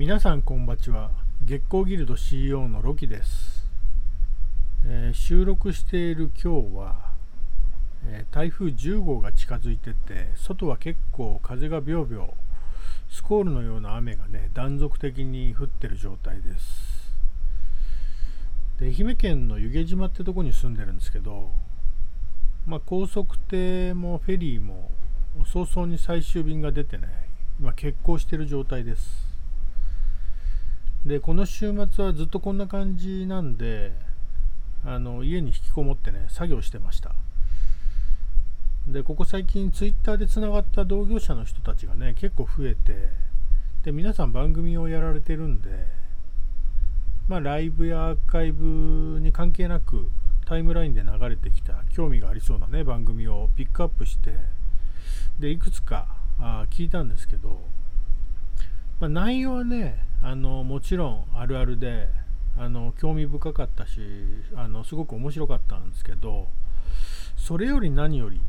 [0.00, 1.10] 皆さんこんばちは。
[1.44, 3.66] 月光ギルド CEO のロキです、
[4.86, 6.96] えー、収録している今日は、
[8.06, 12.30] えー、台風10号が近づいてて外は結構風がビョービョー
[13.10, 17.12] スコールのような雨がね断続的に降ってる状態です。
[18.78, 21.50] で愛媛県の湯気島ってとこに住んでるんですけど
[22.64, 24.90] まあ、高速艇もフェリーも
[25.44, 27.06] 早々に最終便が出てね
[27.60, 29.29] 今欠航してる状態です。
[31.04, 33.92] でこの週末はずっとこんな感じなんで
[34.84, 37.14] あの家に引きこもってね作業してました。
[38.86, 43.10] でここ最近ツイッターでつながった同業者の人たちがね結構増えて
[43.84, 45.86] で皆さん番組をやられてるんで
[47.28, 50.10] まあライブやアーカイブに関係なく
[50.46, 54.34] タイムラインで流れてきた興味がありそうなね番組をピックアップして
[55.38, 56.08] でいくつか
[56.40, 57.60] あ聞いたんですけど、
[58.98, 62.08] まあ、内容はねあのもちろんあるあるで
[62.58, 64.00] あの興味深かったし
[64.54, 66.48] あのすごく面白かったんですけど
[67.36, 68.40] それより何より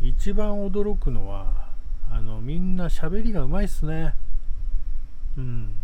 [0.00, 1.72] 一番驚くのは
[2.10, 4.14] あのみんな喋りがうまいっすね。
[5.38, 5.74] うん。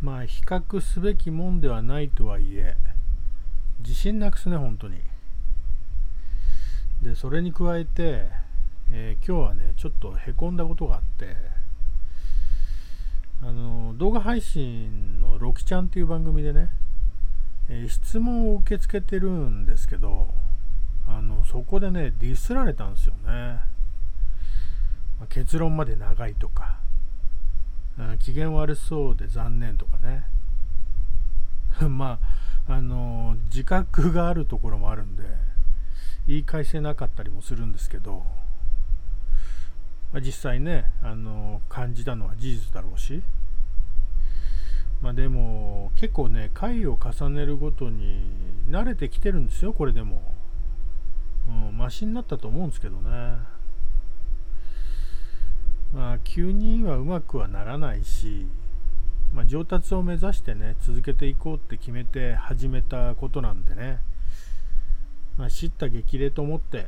[0.00, 2.76] まあ比較すべきもんではないとはいえ
[3.80, 5.00] 自信なくすね本当に。
[7.02, 8.28] でそれに加えて、
[8.90, 11.36] えー、今日はねちょっとへこんだことがあって
[13.42, 16.70] あの動画配信のロキちゃんっていう番組でね、
[17.68, 20.28] え、質問を受け付けてるんですけど
[21.06, 23.60] あのそこでねディスられたんですよね、
[25.18, 26.78] まあ、結論まで長いとか、
[27.98, 30.24] うん、機嫌悪そうで残念とかね。
[31.88, 32.18] ま
[32.66, 35.22] ああの自覚があるところもあるんで
[36.26, 38.24] 言い返せなかったりもするんですけど、
[40.16, 43.22] まあ、実際ねあの感じたのは事実だろうし。
[45.02, 48.22] まあでも結構ね回を重ねるごとに
[48.66, 50.22] 慣れてきてるんですよこれでも、
[51.46, 53.10] うん、マシになったと思うんですけどね。
[55.92, 58.46] まあ急にはうまくはならないし
[59.34, 63.98] まあ、上達を目指してね続けていこうって決めて始めたことなんでね。
[65.36, 66.86] まあ、知った激励と思って、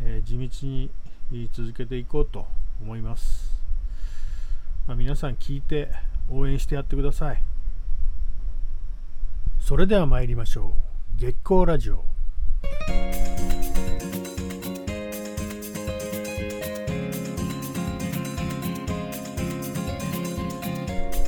[0.00, 0.66] えー、地道
[1.30, 2.46] に続けていこうと
[2.82, 3.62] 思います、
[4.86, 5.90] まあ、皆さん聞いて
[6.28, 7.42] 応援してやってください。
[9.60, 10.74] それでは参りましょ
[11.18, 11.20] う。
[11.20, 12.04] 月光ラジオ。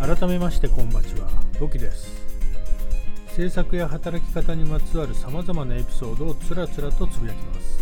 [0.00, 1.28] 改めましてこんばちは。
[1.60, 2.26] ロキです。
[3.28, 7.80] 制作や働き方にまつわるさまざまなエピソードをつらつらとつぶやきます。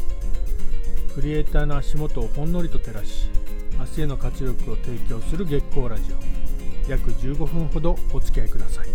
[1.15, 3.29] クリエイターの足元をほんのりと照らし
[3.79, 6.91] 明日への活力を提供する月光ラジオ。
[6.91, 8.87] 約15分ほどお付き合いください。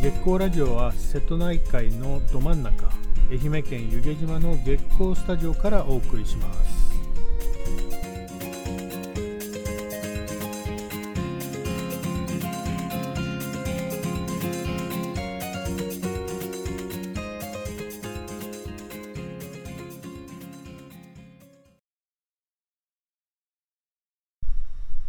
[0.00, 2.88] 月光ラジオは瀬戸内海のど真ん中
[3.30, 6.77] 愛媛県湯気島の月光スタジオからお送りします。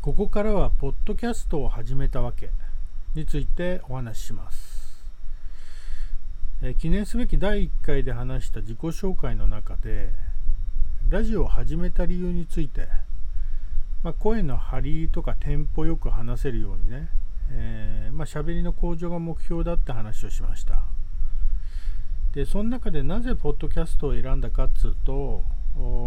[0.01, 2.51] ここからはポッドキャストを始めたわけ
[3.15, 5.03] についてお話しします、
[6.61, 10.13] え記念すべき第1回で話した自己紹介の中で
[11.09, 12.87] ラジオを始めた理由について、
[14.01, 17.09] まあ、声の張りとかテンポよく話せるようにね、
[17.51, 20.79] えー、まあ、喋りの向上が目標だって話をしました。
[22.33, 25.43] でその中でなぜポッドキャストを選んだかっつうと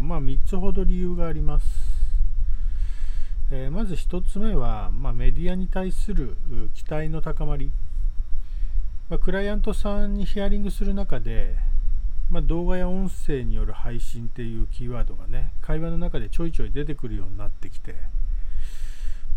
[0.01, 1.92] まあ3つほど理由があります。
[3.55, 6.39] えー、まず1つ目は、まあ、メディアに対する
[6.73, 7.71] 期待の高まり、
[9.11, 11.57] まあ、クライアントさんにヒアリングする中で、
[12.31, 17.95] まあ、動画や音声による配信っていうキーワードがね会話の中でちょいちょい出てくるようになってきて、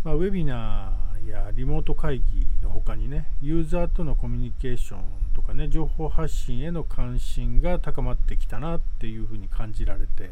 [0.06, 5.02] まウェビナーやリモート会議の他にねユーザーとのコミュニケーション
[5.34, 10.32] とかね情報発信への関心が高まってきたなっていうふうに感じられて、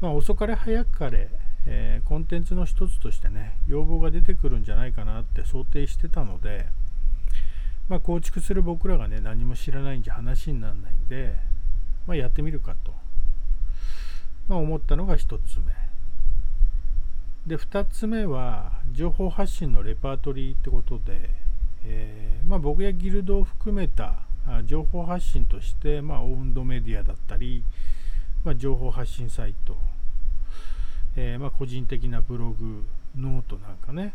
[0.00, 1.28] ま、遅かれ早かれ
[1.66, 6.66] えー、コンテンツの一つとしてね要望が出てくるんじゃないかなって想定してたので、
[7.88, 11.34] まあ、構築する僕らがね何も知らないんじゃ話にならないんで、
[12.06, 12.94] まあ、やってみるかと、
[14.48, 15.72] まあ、思ったのが1つ目。
[17.46, 21.30] で2つ目は情報発信のレパートリーってことで、
[21.84, 24.14] えー、ま、僕やギルドを含めた
[24.66, 27.64] 情報発信として、まあ、オウンドメディアだったり
[28.42, 29.76] ま、情報発信サイト、
[31.16, 32.84] えー、まあ、個人的なブログ、
[33.16, 34.14] ノートなんかね、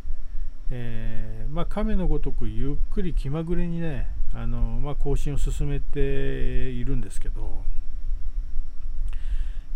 [0.71, 7.63] えー、まあ、亀のごとくゆっくり気まぐれにね、あのまあ、更新を進めているんですけど、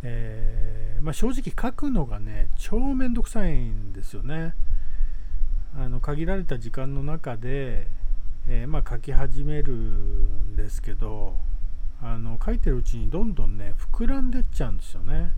[0.03, 4.53] えー、まあ、正直書くのがね、超めんどくさいんですよね。
[5.77, 7.87] あの限られた時間の中で、
[8.47, 11.35] えー、ま、書き始めるんですけど
[12.01, 15.31] あの書いてるうちにどんどんね膨らんでっちゃうんですよね。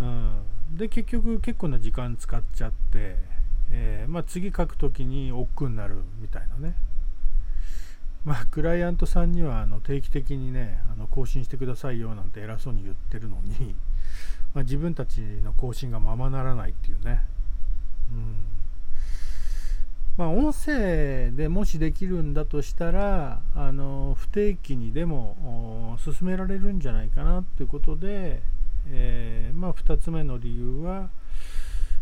[0.00, 3.16] うん、で結局結構な時間使っちゃって、
[3.70, 6.74] えー、まあ、次書く時に億劫になるみたいなね。
[8.24, 13.74] まあ、クライアントさんにはあの定期的にねあの更新してくださいよなんて偉そうに言ってるのに、
[14.54, 17.22] まあ、自分たちの更新がままならないっていうね。
[18.12, 18.58] うん
[20.18, 28.42] まあ、音声でもしできるんだとしたらあの不定期にでも進められるんじゃないかなということで、
[28.90, 31.10] えー、まあ、2つ目の理由は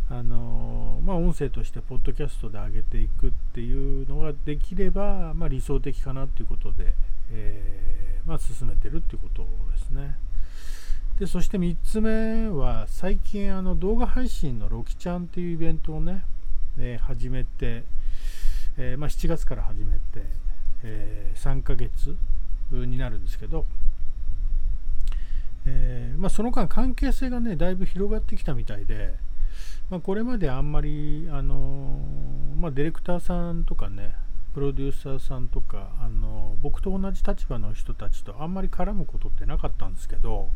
[0.09, 6.95] あの、まあ、音声としてポッドキャストで上げていくっていうのができれば、まあ、理想的かなということで、
[7.33, 9.43] えー、ま進めてるっていうこと
[9.73, 10.17] ですね。
[11.19, 16.25] でそして3つ目は最近あの動画配信のロキちゃんっていうイベントをね、
[16.79, 17.85] えー、始めて、
[18.77, 20.27] えー、ま、7月から始めて、
[20.83, 22.15] え、3ヶ月
[22.71, 23.65] になるんですけど、
[25.67, 29.15] えまあ、その間関係性がねだいぶ広がってきたみたいで、
[29.91, 32.01] まあ、これまであんまり、あの
[32.57, 34.15] まあ、ディレクターさんとかね
[34.55, 40.49] プロデューサーさんとか、あの僕と同じ立場の人たちとあんまり絡むことってなかったんですけど、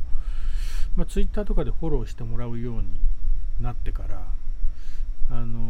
[0.96, 2.84] まあ、Twitter とかでフォローしてもらうように
[3.60, 4.22] なってから
[5.30, 5.60] あの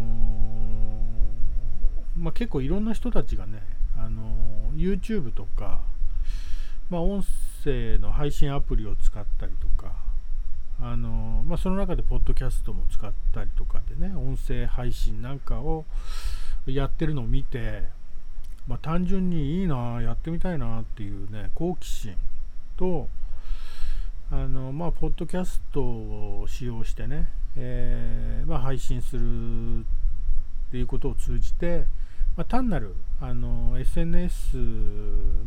[2.17, 3.63] まあ、結構いろんな人たちがね、
[3.97, 5.81] あの YouTube とか、
[6.89, 7.29] まあ、音声
[7.67, 9.93] の配信アプリを使ったりとか、
[10.81, 15.85] あのまあ、その中でポッドキャストも使ったりとかでね音声配信なんかを
[16.67, 17.83] やってるのを見て、
[18.67, 22.17] まあ、単純にいいなやってみたいなっていうね好奇心
[22.79, 23.09] と
[24.31, 29.83] あのまあポッドキャストを使用してねえー、まあ、配信するっ
[30.71, 31.85] ていうことを通じて、
[32.37, 34.57] まあ、単なるあの SNS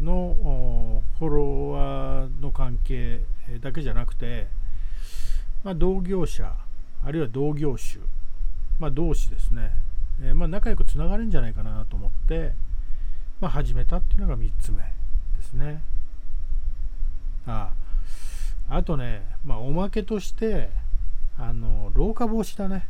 [0.01, 3.21] のフォロワーの関係
[3.61, 4.47] だけじゃなくて、
[5.63, 6.53] まあ、同業者
[7.03, 8.03] あるいは同業種、
[8.79, 9.71] まあ、同士ですね、
[10.21, 12.53] えー、まあ、仲良くつながるんじゃないかなと思って、
[13.41, 14.83] ま、始めたっていうのが3つ目で
[15.41, 15.81] すね。
[17.45, 17.71] あ
[18.69, 20.69] ああとね、ま、おまけとして
[21.37, 22.87] あの老化防止だね。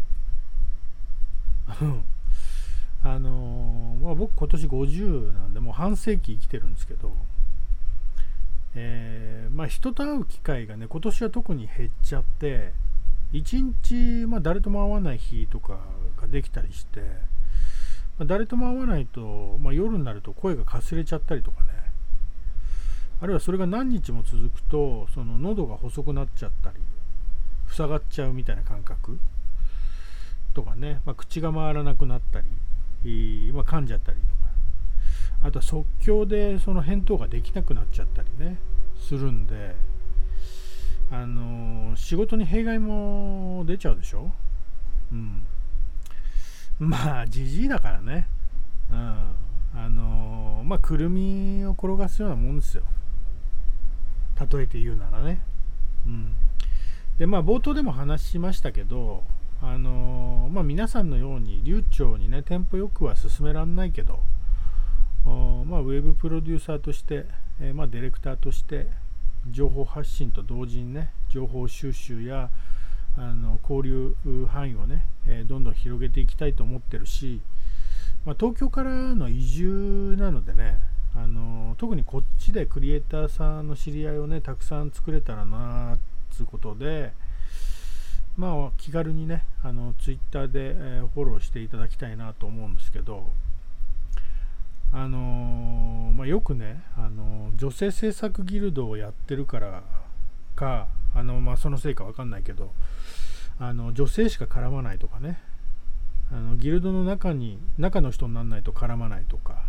[3.03, 7.11] あのまあ、僕今年50なんでもう半世紀生きてるんですけど、
[8.75, 12.71] えー、まあ、人と会う機会がね今年は特に減っちゃって
[13.33, 15.79] 1日、まあ、誰とも会わない日とか
[16.21, 17.01] ができたりして、
[18.17, 21.83] ま、誰とも会わないと、ま夜になると声がかすれちゃったりとかね。
[23.21, 26.75] あるいはそれが何日も続くとその喉が細くなっちゃったり
[27.69, 29.17] 塞がっちゃうみたいな感覚
[30.53, 32.47] とかね、まあ、口が回らなくなったり、
[33.53, 34.33] まあ、噛んじゃったりとか。
[35.43, 38.57] あとは即興でその返答ができなくなっちゃったりね。
[38.97, 39.75] するんで。
[41.11, 44.31] あの、仕事に弊害も出ちゃうでしょ？
[45.11, 45.43] うん。
[46.79, 48.27] まあじじいだからね。
[48.89, 48.97] うん。
[49.75, 52.83] あの、まあくるみを転がすようなもんですよ。
[54.51, 55.41] 例えて言うならね。
[56.07, 56.33] うん。
[57.17, 59.23] でまあ冒頭でも話しましたけど
[59.61, 64.19] あのまあ、皆さんのように流暢にねテンポよくは進めらんないけど
[65.73, 67.25] まあ、ウェブプロデューサーとして、
[67.59, 68.87] えー、まあ、ディレクターとして
[69.49, 72.49] 情報発信と同時にね情報収集や
[73.17, 74.15] あの交流
[74.47, 77.41] 範囲をね、えー、どんどん広げていきたいと思ってるし、
[78.25, 80.77] まあ、東京からの移住なのでね
[81.15, 85.99] あの特にこっちでクリエイターさんの知り合いをねたくさん作れたらなっ
[86.31, 87.13] つうことで、
[88.35, 93.31] まあ、気軽にね、あの、ツイッターで、えー、フォローしていただきたいなと思うんですけど、
[94.91, 99.83] あのー、まあ、よくね、あのー、女性政策ギルドをやってるから
[100.55, 102.71] か、あのまあ、そのせいかわかんないけど、
[103.59, 105.39] あの女性しか絡まないとかね、
[106.31, 109.61] あのギルドの中に、中の人にならないと絡まないとか、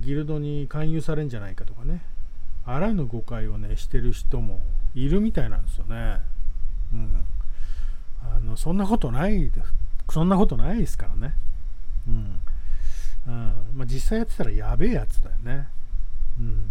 [0.00, 2.02] ギルドに勧誘されるんじゃないかとかね、
[2.66, 4.60] あらぬ誤解をねしてる人も
[4.94, 6.20] いるみたいなんですよね。
[6.92, 7.24] うん。
[8.22, 9.72] あのそんなことないです。
[10.10, 11.34] そんなことないですからね。
[12.08, 12.40] うん。
[13.26, 15.68] うんまあ、実際やってたらやべえやつだよね。
[16.38, 16.70] うん。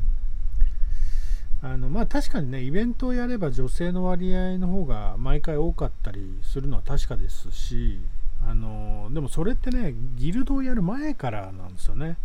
[1.65, 7.99] あのまあ確かにねイベントをやれば女性の割合の方が毎回多かったりするのは確かですし
[8.47, 12.17] あのでもそれってねギルドをやる前からなんですよね、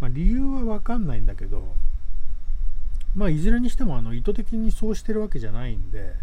[0.00, 1.74] まあ、理由は分かんないんだけど
[3.16, 6.14] まあいずれにしてもあの意図的にそうしてるわけじゃないんで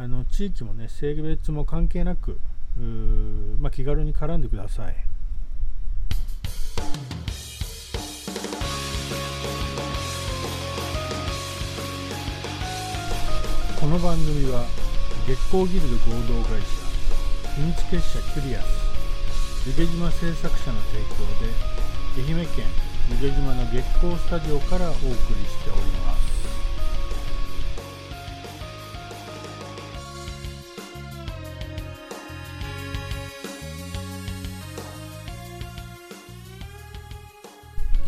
[0.00, 2.38] あの地域もね性別も関係なく
[3.58, 4.94] まあ、気軽に絡んでください。
[13.80, 14.64] この番組は
[15.26, 16.66] 月光ギルド合同会社
[17.56, 21.50] 秘密結社キュリアス湯気島製作者の提供で
[22.22, 22.64] 愛媛県
[23.10, 25.18] 湯気島の月光スタジオからお送りし
[25.64, 25.97] ております。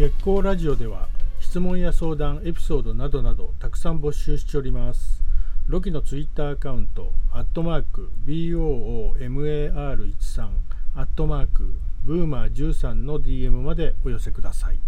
[0.01, 1.09] 月光ラジオでは
[1.41, 5.23] 質問や相談エピソードなどなどたくさん募集しております
[5.69, 10.49] ロキのツイッターアカウント、アットマーク、BOOMAR13、
[10.97, 14.81] アットマーク、ブーマー13の DM までお寄せください。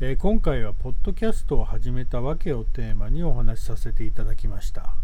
[0.00, 4.94] えー、今回は、ポッドキャストを始めた訳をテーマにお話しさせていただきました。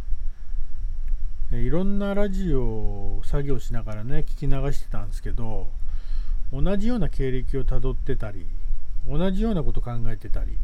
[1.52, 5.68] え、いろんなラジオを作業しながらね、聞き流してたんですけど、
[6.62, 8.46] 同じような経歴をたどってたり、
[9.08, 10.58] 同じようなこと考えてたり、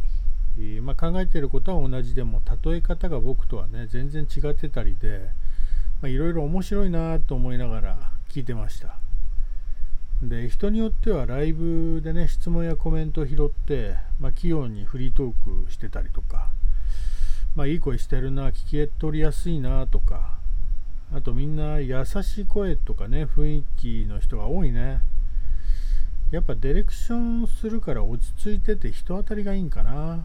[0.59, 5.31] えー、まあ、考えてることは同じでも例え方が僕とはね全然違ってたりで
[6.03, 8.97] いろいろ面白いなと思いながら聞いてました。
[10.23, 16.49] で人によってはライブでね質問やコメントを拾って、まあ、器用にフリートークしてたりとか、
[17.55, 20.35] まあ、いい声してるな聞き取りやすいなとか
[21.15, 25.01] あとみんな優しい声とかね雰囲気の人が多いね。
[26.31, 30.25] やっぱディレクションするから落ち着いてて人当たりがいいんかな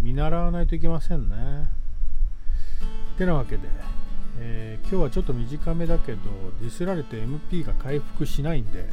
[0.00, 1.68] 見習わないといけませんね。
[3.16, 3.62] てなわけで、
[4.38, 6.18] えー、今日はちょっと短めだけど、
[6.60, 8.88] ディスられて MP が回復しないんで、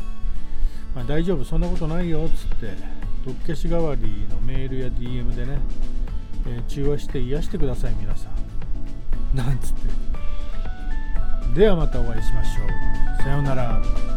[0.96, 2.74] まあ、大丈夫、そんなことないよっつって、
[3.26, 5.60] どっけし代わりのメールや DM でね、
[6.48, 8.30] えー、中和して癒してください、皆さ
[9.34, 9.38] ん。
[9.38, 11.60] なんつって。
[11.60, 12.64] ではまたお会いしましょ
[13.20, 13.22] う。
[13.22, 14.15] さようなら。